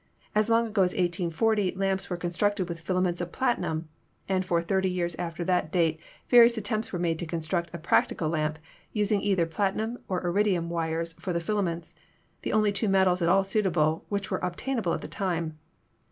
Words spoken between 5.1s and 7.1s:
after that date various attempts were